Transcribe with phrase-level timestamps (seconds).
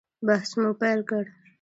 [0.27, 1.23] بحث مو پیل کړ.